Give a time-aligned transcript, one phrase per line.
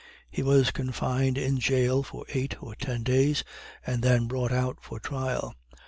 [0.31, 3.43] He was confined in jail for eight or ten days,
[3.85, 5.53] and then brought out for trial.